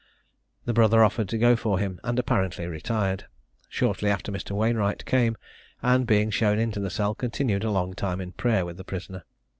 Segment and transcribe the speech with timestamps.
[0.65, 3.27] The brother offered to go for him, and apparently retired.
[3.69, 4.55] Shortly after Mr.
[4.55, 5.37] Wainwright came;
[5.83, 9.25] and being shown into the cell, continued a long time in prayer with the prisoner.